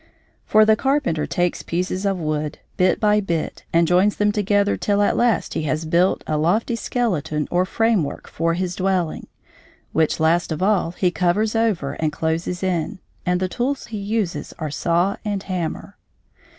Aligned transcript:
For 0.47 0.65
the 0.65 0.75
carpenter 0.75 1.27
takes 1.27 1.61
pieces 1.61 2.07
of 2.07 2.19
wood, 2.19 2.57
bit 2.75 2.99
by 2.99 3.19
bit, 3.21 3.65
and 3.71 3.87
joins 3.87 4.15
them 4.15 4.31
together 4.31 4.75
till 4.75 4.99
at 5.03 5.15
last 5.15 5.53
he 5.53 5.61
has 5.65 5.85
built 5.85 6.23
a 6.25 6.39
lofty 6.39 6.75
skeleton 6.75 7.47
or 7.51 7.65
framework 7.67 8.27
for 8.27 8.55
his 8.55 8.75
dwelling, 8.75 9.27
which 9.93 10.19
last 10.19 10.51
of 10.51 10.63
all 10.63 10.93
he 10.93 11.11
covers 11.11 11.55
over 11.55 11.93
and 11.93 12.11
closes 12.11 12.63
in; 12.63 12.97
and 13.27 13.39
the 13.39 13.47
tools 13.47 13.85
he 13.85 13.99
uses 13.99 14.55
are 14.57 14.71
saw 14.71 15.17
and 15.23 15.43
hammer. 15.43 15.97